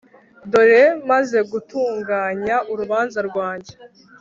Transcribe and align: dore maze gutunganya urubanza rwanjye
dore 0.51 0.83
maze 1.09 1.37
gutunganya 1.51 2.55
urubanza 2.71 3.19
rwanjye 3.29 3.73